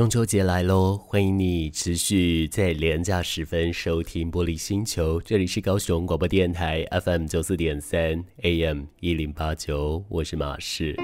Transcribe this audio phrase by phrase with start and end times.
[0.00, 5.20] 中秋节来喽，欢迎你持续在连假时分收听玻璃星球。
[5.20, 10.96] 这里是高雄广播电台 FM 九四点三 AM 一零八九，我是马氏。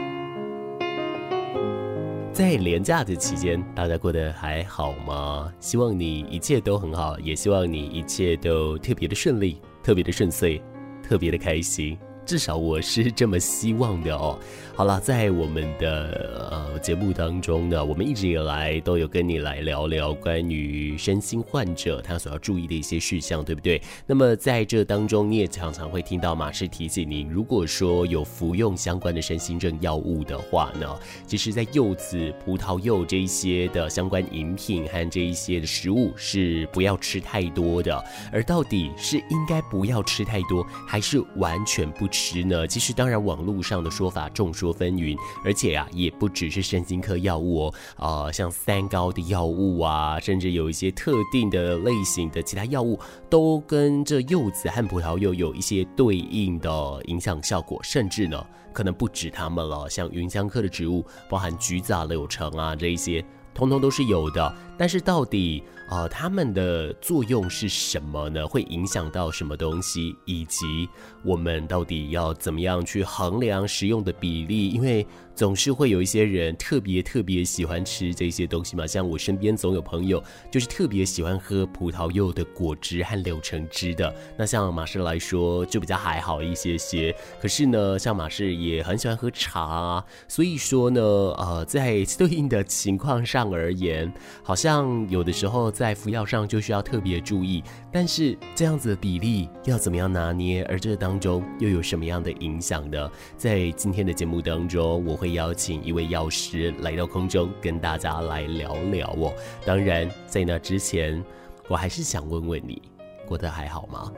[2.32, 5.53] 在连假的期间，大家过得还好吗？
[5.61, 10.59] 希望你一切都很好，也希望你一切都特别的顺利，特别的顺遂，
[11.03, 11.99] 特别的开心。
[12.27, 14.36] 至少我是这么希望的哦。
[14.75, 23.81] 好了，在我们的呃节目当中呢，我们一直以来都有跟你来聊聊关于身心患者他所要注意的一些事项，对不对？
[24.07, 30.86] 那么在这当中，你也常常会听到马氏提醒你，如果说有服用相关的身心症药物的话呢，
[31.26, 38.05] 其实，在柚子、葡萄柚这一些的相关饮品和这一些的食物是不要吃太多的。
[38.31, 42.66] 而到底是应该不要吃太多，还是完全不吃呢？
[42.66, 44.77] 其实，当然网络上的说法众说。
[44.77, 53.00] 纷纭，而且啊，也不只是身心科药物哦，啊、像三高的药物啊，甚至有一些特定的类型的其他药物，
[53.31, 64.55] 都跟这柚子和葡萄柚有一些对应的影响效果，甚至呢，可能不止它们了，像芸香科的植物，包含橘子啊、柳橙啊这一些，通通都是有的。
[64.79, 68.47] 但是到底呃，它们的作用是什么呢？
[68.47, 70.17] 会影响到什么东西？
[70.25, 70.89] 以及
[71.25, 74.69] 我们到底要怎么样去衡量食用的比例？
[74.71, 78.85] 因为总是会有一些人特别特别喜欢吃这些东西嘛。
[78.85, 84.13] 像我身边总有朋友就是特别喜欢喝葡萄柚的果汁和柳橙汁的。
[84.37, 87.15] 那像马氏来说就比较还好一些些。
[87.41, 90.05] 可是呢，像马氏也很喜欢喝茶啊。
[90.27, 94.66] 所以说呢，呃，在对应的情况上而言，好像。
[94.67, 100.64] 像有的时候在服药上就需要特别注意，但是这样子的比例要怎么样拿捏？
[100.64, 103.08] 而这当中又有什么样的影响呢？
[103.36, 109.33] 在今天的节目当中，我会邀请一位药师来到空中跟大家来聊聊哦。
[109.64, 111.25] 当然，在那之前，
[111.69, 112.83] 我还是想问问你，
[113.25, 114.12] 过得还好吗？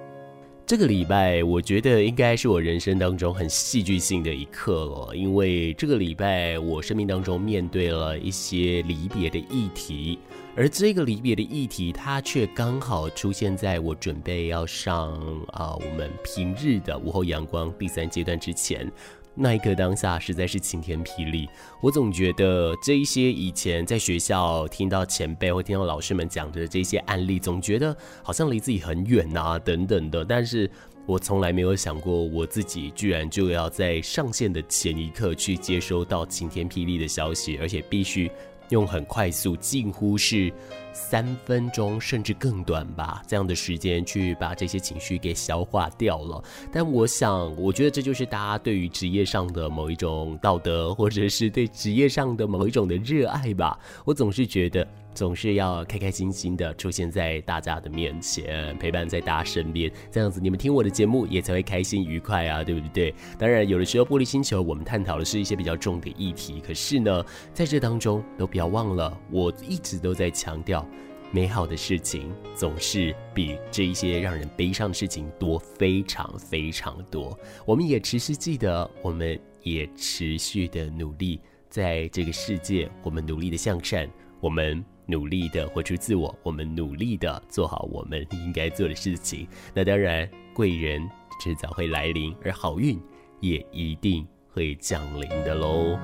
[0.64, 10.18] 这个礼拜，我觉得应该是我人生当中很戏剧性的一刻了，因为这个礼拜我生命当中面对了一些离别的议题，
[10.58, 15.12] 而这个离别的议题，它却刚好出现在我准备要上
[15.52, 18.90] 啊、我们平日的午后阳光第三阶段之前。
[19.36, 21.48] 那一刻当下实在是晴天霹雳，
[21.80, 30.68] 我总觉得这一些以前在学校听到前辈或听到老师们讲的这些案例，总觉得好像离自己很远啊等等的，但是
[31.06, 38.28] 我从来没有想过我自己居然就要在上线的前一刻去接收到晴天霹雳的消息，而且必须
[38.68, 40.52] 用很快速，近乎是。
[40.98, 46.42] 三分钟甚至更短吧，这样的时间去把这些情绪给消化掉了。
[46.72, 53.78] 但我想，我觉得这就是大家对于职业上的某一种道德，或者是对职业上的某一种的热爱吧。
[54.04, 63.14] 我总是觉得，总是要开开心心的出现在大家的面前，陪伴在大家身边，这样子你们听我的节目也才会开心愉快啊，对不对？
[63.38, 70.84] 当然，有的时候玻璃星球我们探讨的是一些比较重的议题，可是呢，在这当中都不要忘了，我一直都在强调。
[71.30, 77.38] 美好的事情总是比这一些让人悲伤的事情多，非常非常多。
[77.66, 84.08] 我们也持续记得，我们也持续的努力，在这个世界，我们努力的向善，
[84.40, 89.46] 我们努力的活出自我，我们努力的做好我们应该做的事情。
[89.74, 91.06] 那当然，贵人
[91.40, 92.98] 迟早会来临，而好运
[93.40, 95.98] 也一定会降临的喽。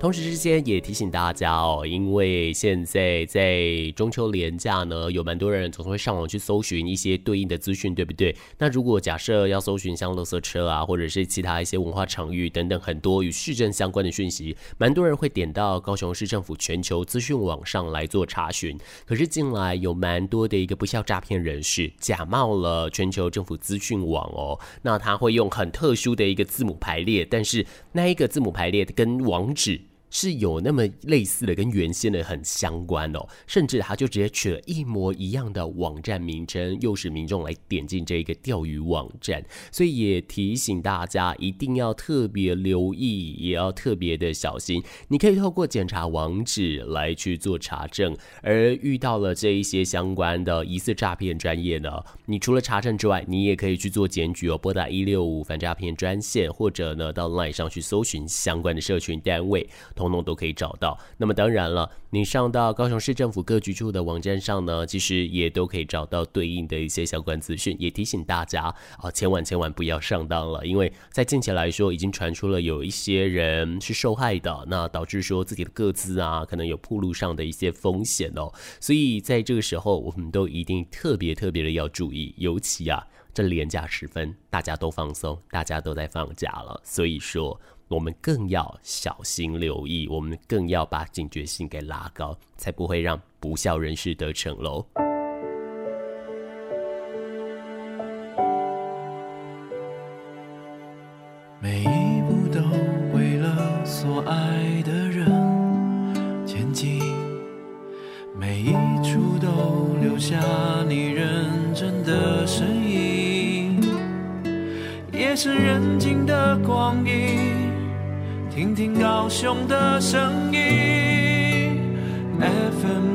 [0.00, 8.36] 同时之间也提醒大家哦，因为现在在中秋连假呢，有蛮多人总是会上网去搜寻一些对应的资讯，对不对？
[8.58, 18.78] 那如果假设要搜寻像垃圾车啊，或者是其他一些文化场域等等很多与市政相关的讯息，蛮多人会点到高雄市政府全球资讯网上来做查询。
[19.04, 29.87] 可是近来有蛮多的一个不肖诈骗人士假冒了全球政府资讯网哦，那他会用很特殊的一个字母排列，但是那一个字母排列跟网址。
[30.10, 39.44] 是有那么类似的，跟原先的很相关哦，甚至他就直接取了一模一样的网站名称，诱使民众来点进这个钓鱼网站。
[39.70, 44.82] 所以也提醒大家一定要特别留意，也要特别的小心。
[45.08, 51.90] 你可以透过检查网址来去做查证，而遇到了这一些相关的疑似诈骗专业呢，
[52.26, 59.68] 你除了查证之外，你也可以去做检举哦，拨打一六五反诈骗专线，或者呢到 LINE 上去搜寻相关的社群单位。
[59.98, 60.98] 统统都可以找到。
[61.16, 67.76] 那么当然了，你上到高雄市政府各局处的网站上呢，其实也都可以找到对应的一些相关资讯。
[67.78, 78.52] 也提醒大家啊，千万千万不要上当了，因为在近期来说，已经传出了有一些人是受害的，那导致说自己的个资啊，可能有暴露上的一些风险哦。
[78.80, 83.04] 所以在这个时候，我们都一定特别特别的要注意，尤其啊。
[83.34, 94.86] 这连假时分，大家都放松，大家都在放假了，所以说我们更要小心留意，我们更要把警觉性给拉高，才不会让不孝人士得逞喽。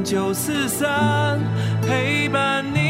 [0.04, 1.40] 九四三
[1.82, 2.82] 陪伴你。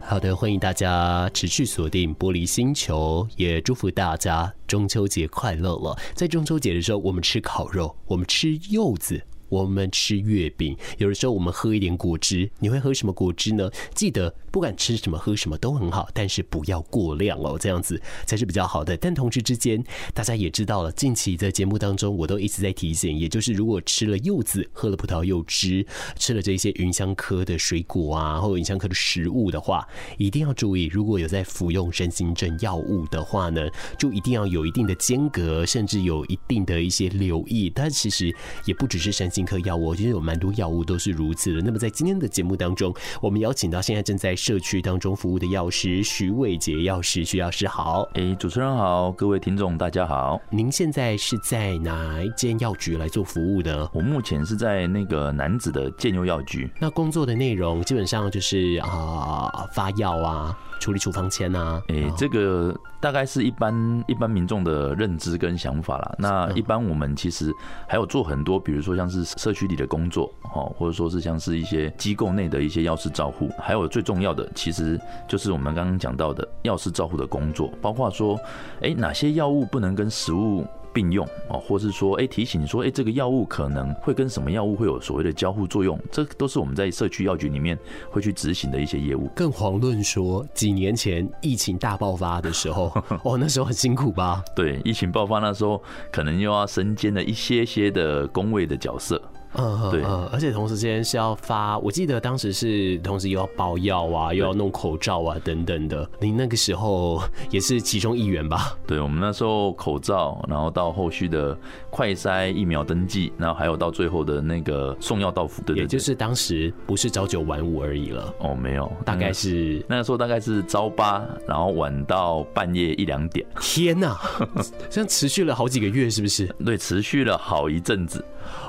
[0.00, 5.94] 好的，欢迎大家持续锁定玻璃星球，也祝福大家中秋节快乐了。
[6.14, 9.22] 在中秋节的时候，我们吃烤肉，我们吃柚子。
[9.48, 12.50] 我们吃月饼，有的时候我们喝一点果汁。
[12.58, 13.70] 你会喝什么果汁呢？
[13.94, 18.96] 记得不管吃什么喝什么都很好，但是不要过量哦，这样子才是比较好的。
[18.96, 19.82] 但同时之间，
[20.12, 25.86] 大家也知道了，近期在节目当中我都一直在提醒，也就是如果吃了柚子、喝了葡萄柚汁、
[26.16, 29.86] 吃了这些芸香科的水果啊，或者芸香科的食物的话，
[30.18, 33.68] 一定要注意，如果有在服用身心症药物的话呢，
[33.98, 37.70] 就一定要有一定的间隔，甚至有一定的一些留意。
[37.74, 39.43] 但其实也不只是身心。
[39.44, 41.60] 颗药物，其实有蛮多药物都是如此的。
[41.60, 48.02] 那么在今天的节目当中，我们邀请到现在正在社区当中服务的药师徐伟杰药师，徐药师好。
[48.14, 50.40] 哎、欸，主持人好，各位听众大家好。
[50.50, 53.88] 您现在是在哪一间药局来做服务的？
[53.92, 56.70] 我目前是在那个男子的健佑药局。
[56.80, 60.58] 那工作的内容基本上就是啊、呃、发药啊。
[60.80, 66.14] 处理处方签啊，哎、欸，这个大概是一般一般民众的认知跟想法啦。
[66.18, 67.52] 那一般我们其实
[67.88, 78.36] 还有做很多，比如说像是社区里的工作，哦，或者说是像是一些机构内的一些药师照护，还有最重要的，其实就是我们刚刚讲到的药师照护的工作，包括说，
[78.76, 87.76] 哎、欸，哪些药物不能跟食物并用哦，或是说，哎，提醒你说，哎，这个药物可能会跟什么药物会有所谓的交互作用，这都是我们在社区药局里面
[88.08, 89.28] 会去执行的一些业务。
[89.34, 92.92] 更遑论说，几年前疫情大爆发的时候，
[93.24, 94.42] 哦，那时候很辛苦吧？
[94.54, 95.82] 对，疫情爆发那时候，
[96.12, 99.20] 可能又要身兼了一些些的工位的角色。
[99.56, 106.08] 嗯，对，嗯，而且同时之间是要发，我记得当时是同时又要包药啊，又要弄口罩啊等等的。
[106.20, 108.76] 您那个时候也是其中一员吧？
[108.86, 111.56] 对，我们那时候口罩，然后到后续的
[111.90, 118.34] 快筛疫苗登记，然后还有到最后的那个送药到府，对，也就是当时不是朝九晚五而已了。
[118.40, 123.46] 哦，没有，大概是那个时候大概是朝八，然后晚到半夜一两点。
[123.60, 124.18] 天哪，
[124.90, 126.46] 这样持续了好几个月，是不是？
[126.64, 128.24] 对，持续了好一阵子。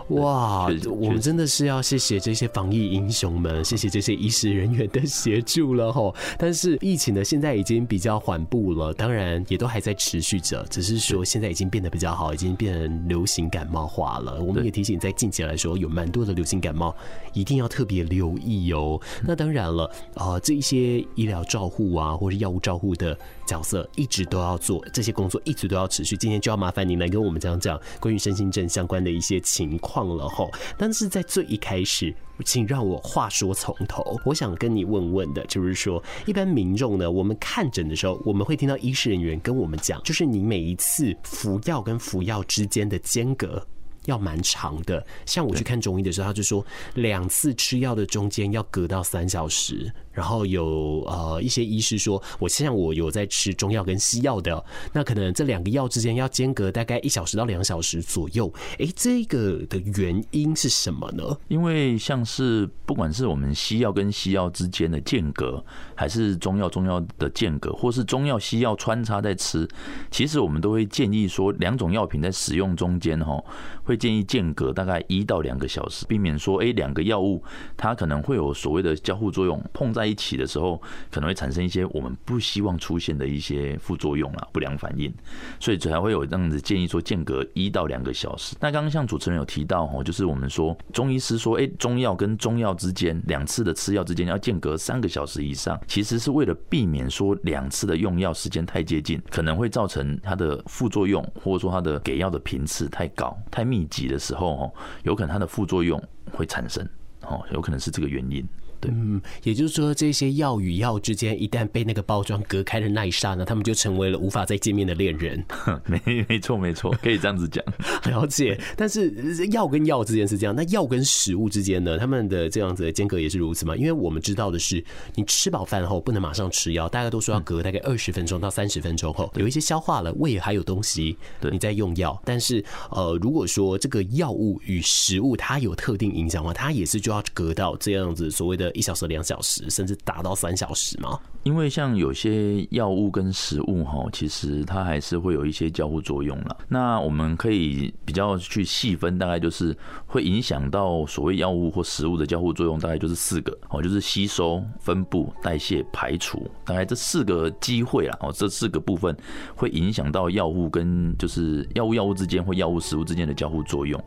[0.10, 6.14] 哇，我们真的是要谢谢这些防疫英雄们，谢谢这些医师人员的协助了吼。
[6.38, 14.40] 但是疫情呢，现在已经比较缓步了，当然也都还在持续着，只是说现在已经变得比较好，已经变成流行感冒化了。
[14.44, 16.96] 我们也提醒，在近期来说，有蛮多的流行感冒，
[17.34, 19.02] 一定要特别留意哦。
[19.24, 23.18] 那当然了，啊，这一些医疗照护啊，或是药物照护的
[23.48, 26.16] 角色，一直都要做，这些工作一直都要持续。
[26.16, 30.48] 今天就要麻烦您来跟我们讲讲关于身心症相关的一些情情况了哈。
[30.78, 34.20] 但是在最一开始，请让我话说从头。
[34.24, 43.66] 我想跟你问问的，就是说，一般民众呢，我们看诊的时候，我们会听到医师人员跟我们讲，就是你每一次服药跟服药之间的间隔
[44.06, 45.06] 要蛮长的。
[45.26, 49.92] 像我去看中医的时候，他就说两次吃药的中间要隔到三小时。
[50.16, 58.52] 然后有呃一些医师说，我现在我有在吃中药跟西药的，那可能这两个药之间要间隔大概一小时到两小时左右。
[58.80, 61.38] 哎，这个的原因是什么呢？
[61.50, 65.62] 因为像是不管是我们西药跟西药之间的间隔，
[65.94, 69.68] 还是中药中药的间隔，或是中药西药穿插在吃，
[70.10, 73.44] 其实我们都会建议说，两种药品在使用中间哈，
[73.84, 77.44] 会建议间隔大概一到两个小时，避免说哎两个药物
[77.76, 80.05] 它可能会有所谓的交互作用，碰在。
[80.06, 85.12] 在一起的时候，可能会产生一些我们不希望出现的一些副作用啦，不良反应，
[85.60, 88.56] 所以才会有这样子建议说间隔一到两个小时。
[88.60, 106.00] 那刚刚像主持人有提到哦，就是我们说中医师说，哎，中药跟中药之间两次的吃药之间要间隔三个小时以上，其实是为了避免说两次的用药时间太接近，可能会造成它的副作用，或者说它的给药的频次太高、太密集的时候哦，有可能它的副作用
[106.32, 106.88] 会产生
[107.22, 108.48] 哦，有可能是这个原因。
[108.84, 115.44] 嗯，也就是说，这些药与药之间一旦被那个包装隔开的那一刹那，他们就成为了无法再见面的恋人。
[115.86, 117.64] 没没错没错，可以这样子讲。
[118.06, 119.12] 了解，但是
[119.48, 121.98] 药跟药之间是这样，那药跟食物之间呢？
[121.98, 123.76] 他们的这样子的间隔也是如此吗？
[123.76, 124.84] 因为我们知道的是，
[125.16, 131.18] 你吃饱饭后不能马上吃药，大家都说要隔大概二十分钟到三十分钟后，有一些消化了，胃还有东西，
[131.52, 132.22] 你在用药。
[132.24, 138.72] 但是呃，如果说这个药物与食物它有特定影响的话，它也是就要隔到这样子所谓的。
[138.76, 141.20] 一小时、两小时，甚至达到三小时吗？
[141.44, 146.58] 因为像有些药物跟食物哈，其实它还是会有一些交互作用了。
[146.68, 149.76] 那我们可以比较去细分，大概就是
[150.08, 159.16] 会影响到所谓药物或食物的交互作用，大概就是四个哦，就是吸收、分布、代谢、排除，大概这四个机会啦哦，这四个部分
[159.56, 164.04] 会影响到药物跟就是药物药物之间或药物食物之间的交互作用。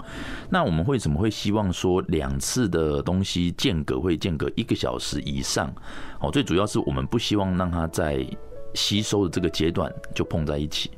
[0.50, 5.72] 那我们为什么会希望说两次的东西间隔会间隔一个小时以上？
[6.20, 8.26] 哦，最主要是我们不希望让它在
[8.74, 10.90] 吸收的这个阶段就碰在一起。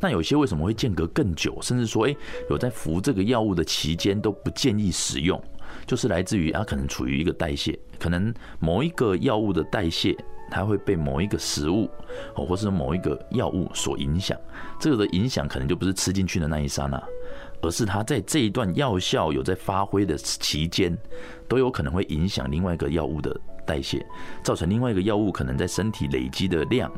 [0.00, 2.16] 那有些为什么会间隔更久，甚至说，诶，
[2.48, 5.38] 有在服这个药物的期间都不建议使用，
[5.86, 10.16] 就是来自于它可能处于一个代谢，可能某一个药物的代谢，
[10.50, 11.86] 它会被某一个食物，
[12.34, 14.38] 哦，或是某一个药物所影响。
[14.80, 16.96] 这个的影响可能就不是吃进去的那一刹那，
[17.62, 20.96] 而是它在这一段药效有在发挥的期间，
[21.48, 23.38] 都有可能会影响另外一个药物的。
[23.66, 24.04] 代谢
[24.42, 26.90] 造成另外一个药物可能在身体累积的量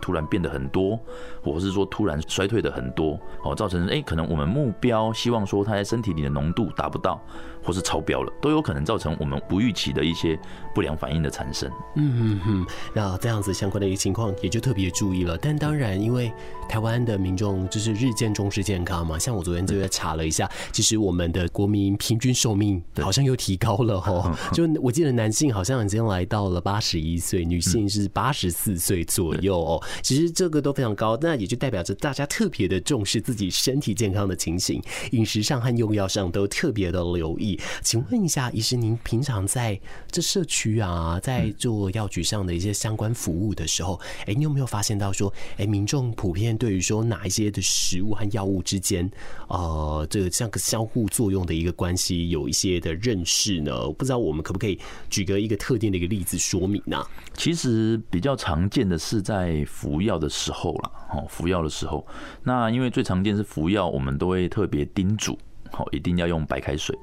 [0.00, 0.98] 突然变得很多，
[1.42, 7.20] 或者是说突然衰退的很多，哦，造成诶，可能我们目标希望说它在身体里的浓度达不到。
[7.62, 10.34] 或是超标了，都有可能造成我们不预期的一些
[10.74, 11.70] 不良反应的产生。
[11.94, 15.36] 嗯嗯嗯，那这样子相关的一个情况也就特别注意了。
[15.36, 16.32] 但当然，因为
[16.70, 24.34] 台湾的民众就是日渐重视健康嘛，像我昨天就在查了一下，其实我们的国民平均寿命好像又提高了哦。
[24.54, 29.82] 就我记得男性好像已经来到了八十一岁，女性是八十四岁左右哦。
[30.02, 34.82] 其实这个都非常高，那也就代表着大家特别的重视自己身体健康的情形，
[35.12, 37.58] 饮食上和用药上都特别的留意。
[37.82, 39.78] 请问一下，医师，您平常在
[40.10, 49.10] 这社区啊，在做药局上的一些相关服务的时候，哎，你有没有发现到说，哎，民众普遍对于说哪一些的食物和药物之间，
[49.48, 53.90] 呃，这个像个相互作用的一个关系，有一些的认识呢？
[53.92, 54.78] 不知道我们可不可以
[55.08, 57.04] 举个一个特定的一个例子说明呢？
[57.34, 62.06] 其实比较常见的是在服药的时候啦，哦，服药的时候，
[62.42, 65.38] 那因为最常见是服药，我们都会特别叮嘱。
[65.72, 66.94] 好，一定要用白开水。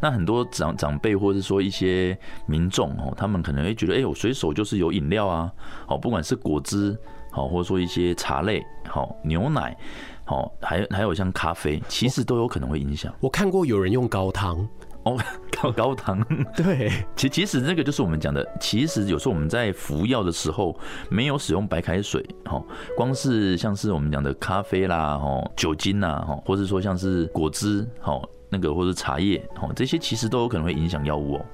[0.00, 2.16] 那很多长长辈或者说一些
[2.46, 5.52] 民众哦，他们可能会觉得，哎，我随手就是有饮料啊，
[5.86, 6.96] 好，不管是果汁，
[7.30, 9.76] 好，或者说一些茶类，好，牛奶，
[10.24, 13.12] 好，还还有像咖啡，其实都有可能会影响。
[13.20, 14.66] 我看过有人用高汤。
[15.04, 15.18] 哦，
[15.60, 16.24] 高高糖，
[16.56, 20.76] 对，其其实这个就是我们讲的，其实有时候我们在服药的时候
[21.08, 22.62] 没有使用白开水，哈，
[22.96, 31.46] 光是像是我们讲的咖啡啦，哈，酒精呐，哈，或者说像是果汁，哈，那个或者茶叶，哈，这些其实都有可能会影响药物哦。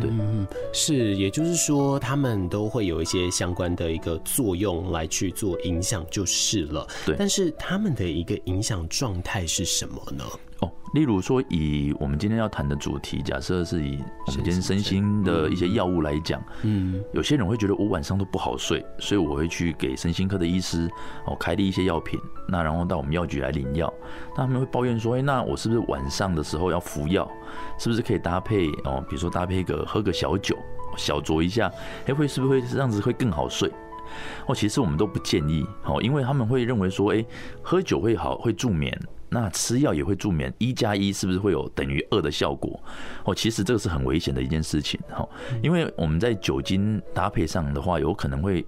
[0.00, 6.86] 对，嗯，是，也就是说，他们都会有一些相关的一个作用来去做影响，就是了。
[7.04, 10.24] 对，但是他们的一个影响状态是什么呢？
[10.60, 20.88] 哦，例如说，以我们今天要谈的主题，假设是以我们今天身心的一些药物来讲，嗯，有些人会觉得我晚上都不好睡，所以我会去给身心科的医师
[21.26, 23.92] 哦开立一些药品，那然后到我们药局来领药，
[24.36, 27.28] 那他们会抱怨说，哎，那我是不是晚上的时候要服药，
[27.78, 30.56] 是不是可以搭配哦，比如说搭配一个喝个小酒，
[30.96, 31.70] 小酌一下，
[32.06, 33.68] 哎，会是不是会这样子会更好睡？
[34.46, 37.24] 哦，其实我们都不建议，哦，因为他们会认为说，哎，
[37.60, 38.96] 喝酒会好，会助眠。
[39.34, 42.80] 那吃药也会助眠，一加一是不是会有等于二的效果？
[43.24, 45.28] 哦，其实这个是很危险的一件事情，哈，
[45.60, 48.64] 因为我们在酒精搭配上的话，有可能会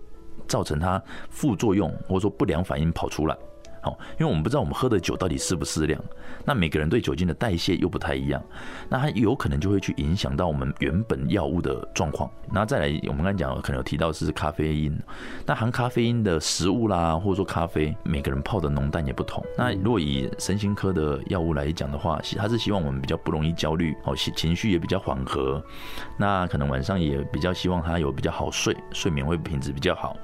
[0.49, 3.37] 造成它副作用或者说不良反应跑出来，
[4.19, 6.01] 因为我们不知道我们喝的酒到底适不适量，
[6.45, 8.43] 那每个人对酒精的代谢又不太一样，
[8.89, 12.31] 那它有可能就会去影响到我们原本药物的状况。
[12.53, 14.99] 那再来，我们刚才讲可能有提到是咖啡因，
[15.45, 19.45] 那含咖啡因的食物啦，或者说咖啡，每个人泡的浓淡也不同。
[19.59, 25.63] 那如果以身心科的药物来讲的话，它是希望我们比较不容易焦虑，哦，情绪也比较缓和，
[26.17, 30.17] 那可能晚上也比较希望他有比较好睡，睡眠会品质比较好。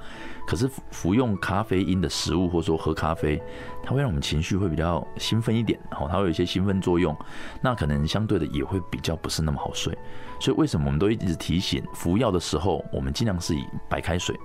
[0.45, 3.41] 可是服用咖啡因的食物，或者说喝咖啡，
[3.81, 7.15] 它会让我们情绪会比较兴奋一点，哦，它会有一些兴奋作用，
[7.61, 9.97] 那可能相对的也会比较不是那么好睡。
[10.39, 14.37] 所以为什么我们都一直提醒服药的时候，我们尽量是以白开水。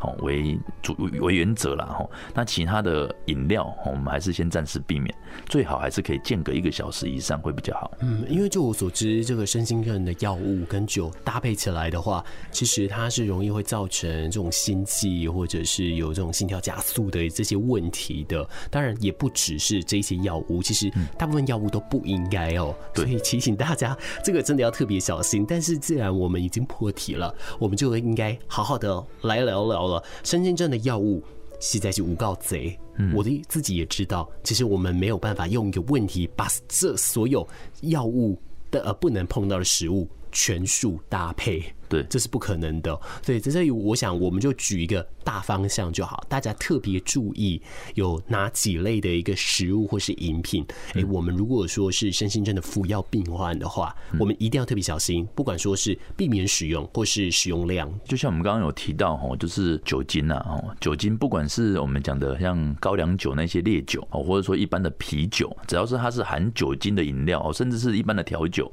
[0.00, 1.84] 哦，为主为原则啦。
[1.86, 2.08] 哈。
[2.34, 5.14] 那其他的饮料，我们还是先暂时避免，
[5.46, 7.90] 最好还是可以间隔一个小时以上会比较好。
[8.00, 18.48] 嗯，因为就我所知，这个身心症的药物跟酒搭配起来的话，其实它是容易会造成这种心悸或者是有这种心跳加速的这些问题的。
[18.70, 22.74] 当然，也不只是这些药物，其实大部分药物都不应该哦。
[22.94, 25.44] 所以提醒大家，这个真的要特别小心。
[25.46, 29.89] 但是既然我们已经破题了，我们就应该好好的来聊聊。
[30.22, 31.22] 身心症的药物
[31.58, 32.78] 实在是无告贼，
[33.14, 37.46] 我的自己也知道，其实我们没有办法用一个问题把这所有
[37.82, 38.38] 药物
[38.70, 41.64] 的呃不能碰到的食物全数搭配。
[41.90, 42.98] 对，这是不可能的。
[43.20, 47.60] 所以在这里，我想我们就举一个大方向就好，大家特别注意
[47.96, 50.64] 有哪几类的一个食物或是饮品。
[50.94, 57.92] 哎，我们如果说是身心症的服药病患的话，我们一定要特别小心，不管说是避免使用或是使用量。
[58.04, 68.72] 就像我们刚刚有提到哦，就是酒精呐，哦，酒精不管是我们讲的像高粱酒那些烈酒哦，或者说一般的啤酒，只要是它是含酒精的饮料哦，甚至是一般的调酒，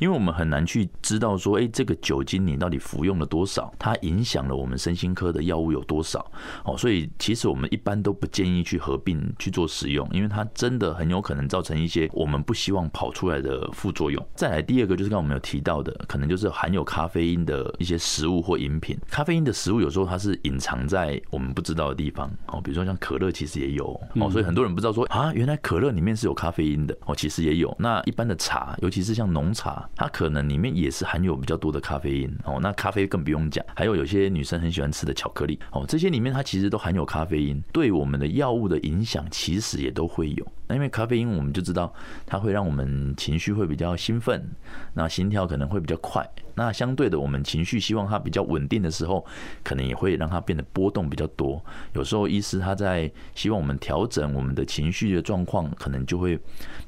[0.00, 2.55] 因为我们很难去知道说，哎，这个酒精你。
[2.58, 3.72] 到底服用了多少？
[3.78, 6.24] 它影响了我们身心科的药物有多少？
[6.64, 14.24] 哦，所以其实我们一般都不建议去合并去做使用，因为它真的很有可能造成一些我们不希望跑出来的副作用。
[14.34, 18.98] 再来第二个就是刚刚我们有提到的，可能就是含有咖啡因的一些食物或饮品。
[19.10, 27.74] 咖啡因的食物有时候它是隐藏在我们不知道的地方哦，比如说像可乐其实也有哦，所以很多人不知道说啊，原来可乐里面是有咖啡因的哦，其实也有。
[27.78, 32.36] 那一般的茶，尤其是像浓茶，它可能里面也是含有比较多的咖啡因。
[32.46, 40.46] 哦，那咖啡更不用讲，还有有些女生很喜欢吃的巧克力，哦，这些里面它其实都含有咖啡因，对我们的药物的影响其实也都会有。
[40.68, 41.92] 那因为咖啡因我们就知道，
[42.26, 44.50] 它会让我们情绪会比较兴奋，
[44.94, 46.28] 那心跳可能会比较快。
[46.58, 49.24] 那相对的，我们情绪希望它比较稳定的时候，
[49.62, 51.62] 可能也会让它变得波动比较多。
[51.92, 56.40] 有时候医师他在希望我们调整我们的情绪的状况，可能就会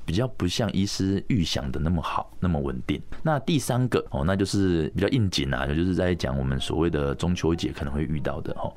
[0.07, 3.01] 比较不像医师预想的那么好，那么稳定。
[3.23, 8.73] 那第三个哦，那就是比较应景啊，就是在讲我们所谓的中秋节可能会遇到的哦，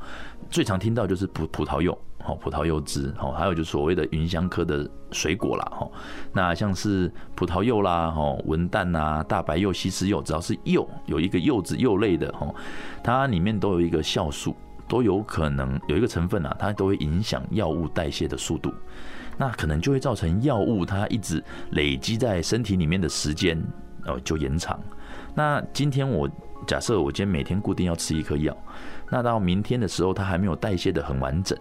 [0.50, 1.98] 最常听到就是葡葡萄柚。
[2.24, 5.90] 好，葡萄柚汁，好，还有就是所谓的芸香科的水果啦，哈，
[6.34, 12.48] 那像是葡萄柚啦，哈，文旦啊，大白柚、西施柚，只要是柚，有一个柚子柚类的，哈，
[13.03, 14.55] 它里面都有一个酵素，
[14.88, 18.74] 都有可能有一个成分啊，它都会影响药物代谢的速度，
[19.38, 23.62] 那可能就会造成药物它一直累积在身体里面的时间，
[24.05, 24.79] 哦，就延长。
[25.34, 26.29] 那今天我
[26.68, 28.55] 假设我今天每天固定要吃一颗药，
[29.10, 31.57] 那到明天的时候，它还没有代谢得很完整。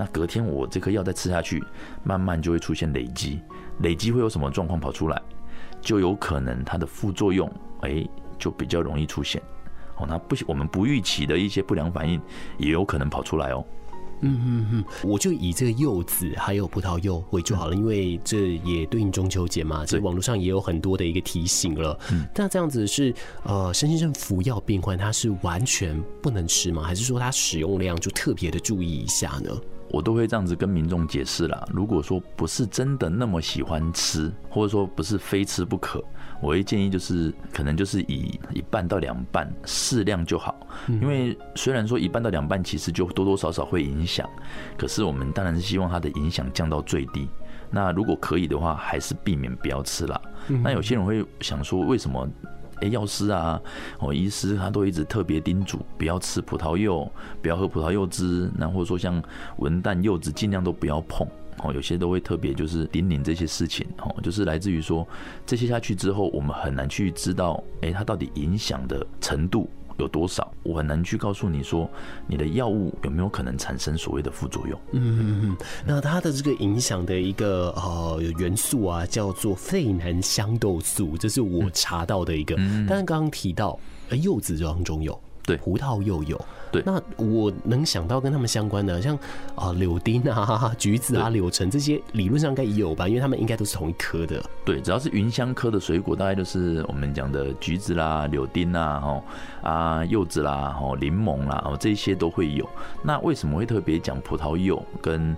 [0.00, 1.62] 那隔天我这颗药再吃下去，
[2.02, 3.38] 慢慢就会出现累积，
[3.80, 5.22] 累积会有什么状况跑出来，
[5.82, 8.02] 就有可能它的副作用，哎，
[8.38, 9.42] 就比较容易出现。
[9.98, 12.18] 哦，那不，我们不预期的一些不良反应
[12.56, 13.62] 也有可能跑出来哦。
[14.22, 21.98] 嗯嗯嗯，我就以这个柚子还有葡萄柚为就好了，因为这也对应中秋节嘛，这网络上也有很多的一个提醒了。
[22.10, 26.82] 嗯，那这样子是呃，身心症服药病患他是完全不能吃吗？
[26.82, 29.50] 还是说他使用量就特别的注意一下呢？
[29.90, 31.64] 我都会这样子跟民众解释啦。
[31.72, 36.02] 如果说不是真的那么喜欢吃，或者说不是非吃不可，
[36.40, 40.54] 我会建议就是可能就是以一半到两半适量就好。
[40.88, 44.28] 因为虽然说一半到两半其实就多多少少会影响，
[44.78, 47.28] 可是我们当然是希望它的影响降到最低。
[47.70, 50.20] 那如果可以的话，还是避免不要吃啦。
[50.62, 52.28] 那有些人会想说，为什么？
[52.80, 53.60] 哎，药师啊，
[53.98, 57.10] 哦，医师他都一直特别叮嘱不要吃葡萄柚，
[57.42, 59.22] 不要喝葡萄柚汁，然后说像
[59.58, 61.26] 文旦、柚子，尽量都不要碰。
[61.62, 65.06] 哦，有些都会特别就是叮咛这些事情，哦，就是来自于说
[65.44, 69.68] 这些下去之后，我们很难去知道，哎，它到底影响的程度。
[70.00, 70.52] 有多少？
[70.62, 71.88] 我很难去告诉你说，
[72.26, 74.80] 你的药物有没有可能产生所谓的副作用？
[74.92, 75.56] 嗯嗯嗯。
[75.86, 82.56] 那它的这个影响的一个呃元素啊，叫做费南香豆素，这是我查到的一个。
[82.58, 82.86] 嗯。
[82.88, 85.20] 但是刚刚提到，呃，柚子当中有。
[85.50, 86.40] 对，葡萄柚有。
[86.72, 89.18] 对，那我能想到跟他们相关的，像
[89.56, 93.08] 啊柳丁啊、 橘子啊、柳橙这些，理论上应该也有吧？
[93.08, 94.40] 因为他们应该都是同一科的。
[94.64, 99.22] 对，只要是芸香科的水果，大概就是我们讲的橘子啦、柳丁啦、哦
[99.62, 102.64] 啊柚子啦、哦柠檬啦，哦这些都会有。
[103.02, 105.36] 那为什么会特别讲葡萄柚跟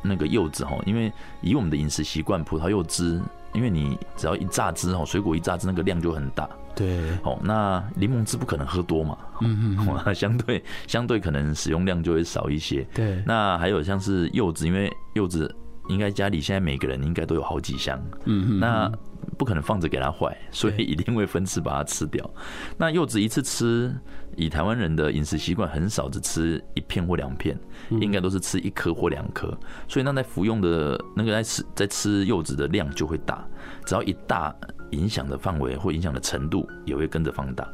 [0.00, 0.64] 那个柚子？
[0.64, 3.20] 哈，因为以我们的饮食习惯，葡萄柚汁，
[3.52, 6.48] 因为你只要一榨汁哦，水果一榨汁，那个量就很大。
[6.74, 12.86] 对，哦，那柠檬汁不可能喝多嘛，嗯嗯，嗯， 相对相对可能使用量就会少一些。
[12.94, 15.54] 对，那还有像是柚子，因为柚子
[15.88, 18.90] 应该家里现在每个人应该都有好几箱，嗯嗯，那
[19.38, 22.28] 不可能放着给它坏， 所以一定会分次把它吃掉。
[22.76, 23.94] 那柚子一次吃，
[24.36, 27.58] 以台湾人的饮食习惯，很少只吃一片或两片，
[28.00, 29.56] 应该都是吃一颗或两颗，
[29.88, 33.44] 所以那在服用的那个在吃在吃柚子的量就会大，
[33.84, 34.54] 只要一大。
[34.92, 37.66] 影响的范围或影响的程度也会跟着放大，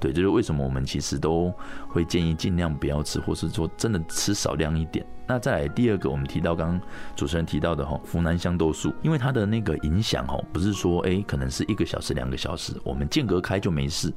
[0.00, 1.54] 对，这就是为什么我们其实都
[1.86, 5.06] 会建议尽量不要吃，或是说真的吃少量一点。
[5.28, 6.80] 那再来第二个，我们提到刚刚
[7.14, 14.12] 主持人提到的哈，湖南香豆素，因为它的那个影响哈，不是说哎，可能是一个小时、两个小时，我们间隔开就没事。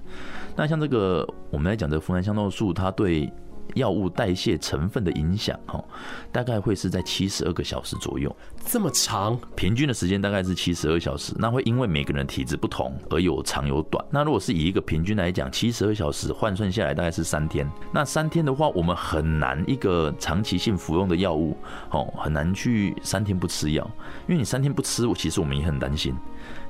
[0.56, 3.32] 那像这个我们来讲的湖南香豆素，它对
[3.76, 5.84] 药物代谢成分的影响，哈，
[6.32, 8.34] 大概会是在七十二个小时左右。
[8.66, 11.34] 这么长，平均的时间大概是七十二小时。
[11.38, 14.04] 那会因为每个人的体质不同而有长有短。
[14.12, 17.70] 那如果是以一个平均来讲，七十二小时换算下来大概是三天。
[17.92, 21.56] 那三天的话，我们很难一个长期性服用的药物，
[21.92, 23.90] 哦，很难去三天不吃药。
[24.28, 26.14] 因为你三天不吃，我其实我们也很担心，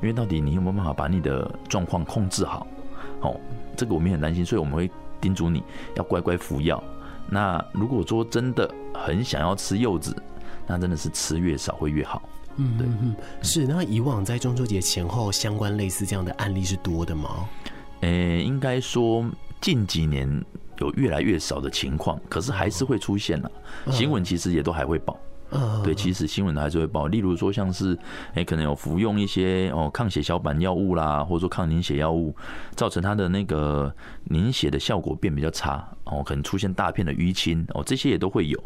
[0.01, 2.67] 因为到底你有没有办法把你的状况控制好？
[3.21, 3.39] 哦，
[3.75, 4.89] 这个我们也很担心，所以我们会。
[5.21, 5.63] 叮嘱你
[5.95, 6.83] 要乖乖服药。
[7.29, 10.15] 那如果说真的很想要吃柚子，
[10.65, 12.21] 那真的是吃越少会越好。
[12.55, 12.87] 嗯，对，
[13.41, 13.65] 是。
[13.65, 17.47] 那以往在中秋节前后相关类似这样的案例是多的吗？
[18.01, 19.29] 诶、欸，应该说
[19.61, 20.43] 近几年
[20.79, 23.51] 有越来越少的情况，可是还是会出现了。
[23.91, 25.17] 新闻其实也都还会报。
[25.51, 27.97] Uh, 对，其实新闻还是会报，例如说像是，
[28.35, 32.35] 哎，可能有服用一些哦抗血小板药物啦，或者说抗凝血药物，
[32.75, 33.91] 造成他的那个
[34.25, 38.59] 凝血的效果变比较差，哦，可能出现大片的淤青，哦，这些也都会有，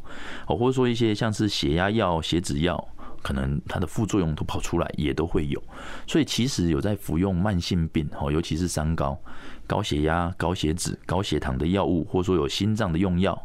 [0.47, 2.85] 哦，或者说一些像是血压药、血脂药，
[3.21, 5.63] 可能它的副作用都跑出来，也都会有。
[6.05, 9.17] 所以其实有在服用慢性病，哦，尤其是三高、
[9.65, 13.41] 高血压、高血脂、高血糖的药物，或者说有心脏的用药。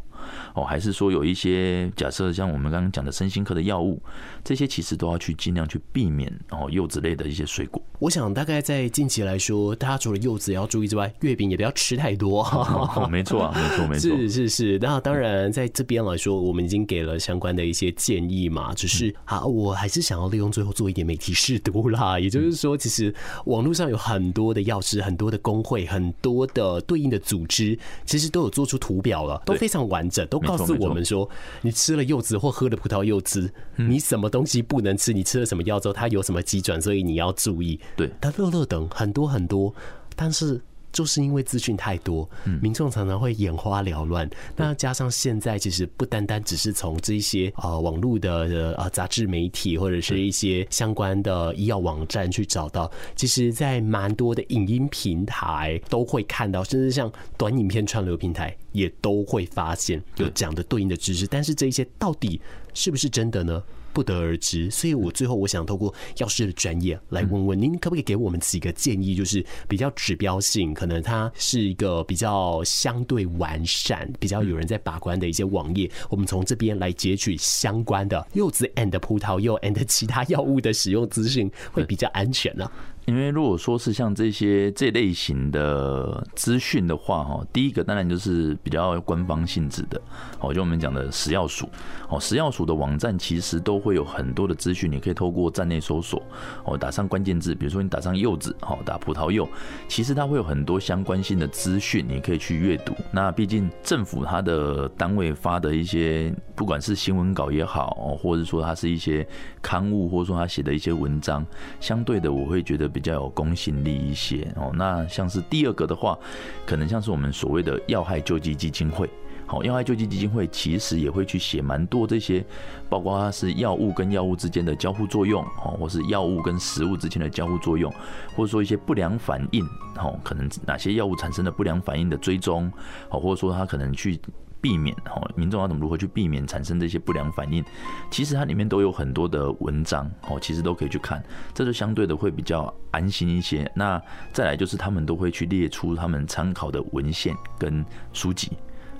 [0.54, 4.00] 哦，还是说有一些假设，像我们刚刚讲的身心科的药物，
[4.44, 7.82] 这些其实都要去尽量去避免哦，柚子类的一些水果。
[7.98, 12.42] 我想大概在近期来说，大家除了柚子要注意之外，月饼也不要吃太多。
[12.46, 14.78] 哦，没错啊，没错没错，是是是。
[14.80, 22.18] 那当然在这边来说，我们已经给了相关的一些建议嘛，只是啊，我还是想要利用最后做一点媒体试读啦。
[22.20, 23.12] 也就是说，其实
[23.46, 30.17] 网络上有很多的药师、很多的工会、很多的对应的组织，其实都有做出图表了，都非常完整。
[30.26, 31.28] 都告诉我们说，
[31.62, 35.12] 你吃了柚子或喝了葡萄柚汁，你什么东西不能吃？
[35.12, 36.80] 你吃了什么药之后，它有什么急转？
[36.80, 37.80] 所以你要注意。
[37.96, 39.74] 对，它乐乐等很多很多，
[40.14, 40.60] 但是。
[40.92, 42.28] 就是因为资讯太多，
[42.60, 44.28] 民众常常会眼花缭乱。
[44.56, 61.26] 那加上现在其实不单单只是从这些呃网络的呃杂志媒体或者是一些相关的医药网站去找到，其实在蛮多的影音平台都会看到，甚至像短影片串流平台也都会发现有讲的对应的知识。
[61.26, 62.40] 但是这一些到底
[62.74, 63.62] 是不是真的呢？
[63.92, 82.70] 不得而知，所以我最后我想透过药师的专业来问问您，可不可以给我们几个建议，就是比较指标性，可能它是一个比较相对完善、比较有人在把关的一些网页，我们从这边来截取相关的柚子 and 葡萄柚 and 其他药物的使用资讯，会比较安全呢？
[83.08, 89.98] 因为如果说是像这些这类型的资讯的话，哈，第一个当然就是比较官方性质的，
[90.40, 91.66] 哦，就我们讲的食药署，
[92.10, 96.22] 哦，食药署的网站其实都会有很多的资讯，你可以透过站内搜索，
[96.64, 99.48] 哦，打上关键字，比如说你打上柚子，哦，打葡萄柚，
[99.88, 102.92] 其实它会有很多相关性的资讯，你可以去阅读。
[103.10, 109.26] 那毕竟政府它的单位发的一些，不管是新闻稿也好，哦，或者说它是一些
[109.62, 111.42] 刊物，或者说它写的一些文章，
[111.80, 112.86] 相对的，我会觉得。
[112.98, 114.72] 比较有公信力一些哦。
[114.74, 116.18] 那像是第二个的话，
[116.66, 119.08] 可能像是我们所谓的药害救济基金会。
[119.46, 122.44] 好，药害救济基金会其实也会去写蛮多这些，
[122.90, 127.90] 包括它是药物跟药物之间的交互作用哦，或是药物跟食物之间的交互作用，
[128.36, 129.64] 或者说一些不良反应
[129.96, 132.70] 哦，可能哪些药物产生的不良反应的追踪
[133.08, 134.20] 哦，或者说它可能去
[134.60, 137.64] 避免哈，民众要怎么如何去避免产生这些不良反应？
[138.10, 141.22] 其实它里面都有很多的文章哦，其实都可以去看，
[141.54, 143.70] 这就相对的会比较安心一些。
[143.74, 144.00] 那
[144.32, 148.52] 再来就是他们都会去列出他们参考的文献跟书籍。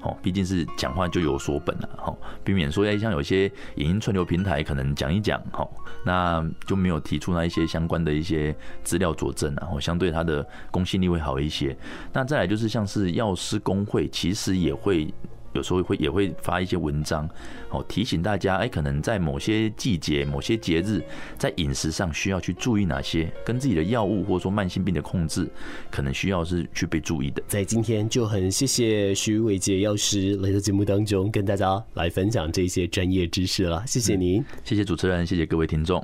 [0.03, 5.69] 哦，毕竟是讲话就有所本了，哈，避免说，哎，像有些影音串流平台可能讲一讲，哈，
[6.05, 11.77] 那就没有提出那一些相关的一些资料佐证，然后相对它的公信力会好一些。
[12.13, 15.13] 那再来就是像是药师公会，其实也会。
[15.59, 17.29] 有时候会也会发一些文章，
[17.71, 21.03] 哦，提醒大家，哎，可能在某些季节、某些节日，
[21.37, 25.49] 在饮食上需要去注意哪些，跟自己的药物或者说慢性病的控制，
[25.91, 27.43] 可能需要是去被注意的。
[27.49, 36.01] 在今天就很谢谢徐伟杰药师来到节目当中，跟大家来分享这些专业知识了，谢谢您，嗯，谢谢主持人，谢谢各位听众。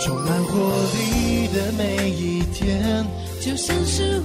[0.00, 0.58] 充满活
[0.94, 3.06] 力的每一天，
[3.40, 4.20] 就像是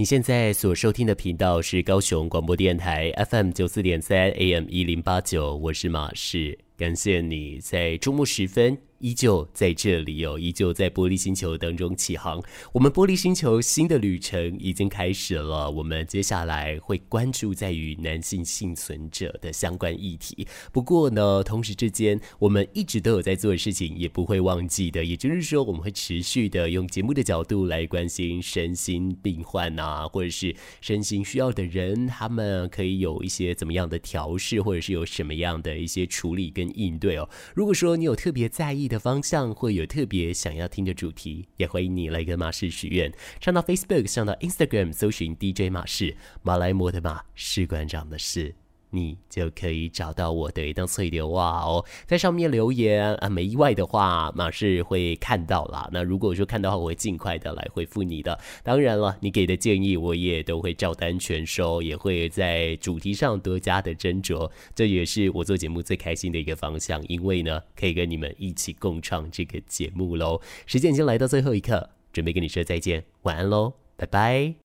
[0.00, 8.78] 你现在所收听的频道是高雄广播电台 FM 九四点三 AM 一零八九，我是马氏，感谢你在周末时分。
[9.00, 12.40] 依旧在这里哦，依旧在玻璃星球当中起航。
[12.72, 15.70] 我们玻璃星球新的旅程已经开始了。
[15.70, 20.46] 我们接下来会关注在于男性幸存者的相关议题。
[20.70, 25.04] 不过呢，同时之间，我们一直都有在做的事情，也不会忘记的。
[25.04, 37.26] 也就是说，我们会持续的用节目的角度来关心身心病患啊，或者是身心需要的人，他们可以有一些怎么样的调试，或者是有什么样的一些处理跟应对哦。
[37.54, 43.10] 如果说你有特别在意的方向，或有特别想要听的主题，也欢迎你来跟马氏许愿。
[43.40, 48.56] 上到 Facebook，上到 Instagram，搜寻 DJ 马氏，马来摩的马，士官长的士。
[48.90, 55.88] 你就可以找到我的一张翠流哇哦，在上面留言啊，没意外的话，马士会看到啦。
[55.92, 58.38] 那如果说看到的话，我会尽快的来回复你的。
[58.62, 64.50] 当然了，你给的建议我也都会照单全收，也会在主题上多加的斟酌。
[64.74, 70.40] 这也是我做节目最开心的一个方向，因为呢，可以跟你们一起共创这个节目喽。
[70.66, 74.54] 时间已经来到最后一刻，准备跟你说再见，晚安喽，拜拜。